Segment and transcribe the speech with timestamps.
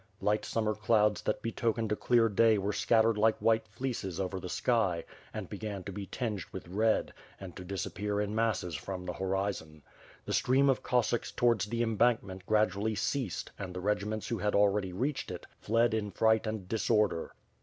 [0.19, 4.39] Light summer clouds that be tokened a clear day were scattered like white fleeces over
[4.39, 9.05] the sky, and began to be tinged with red, and to disappear in masses from
[9.05, 9.83] the horizon.
[10.25, 14.91] The stream of Cossacks towards the embankment gradually ceased and the regiments who had already
[14.91, 17.35] reached it fled in fright and disorder.